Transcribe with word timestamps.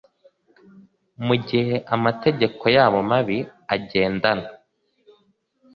mu 1.25 1.35
gihe 1.47 1.75
amategeko 1.95 2.63
yabo 2.75 2.97
mabi 3.09 3.37
agendana 3.75 4.47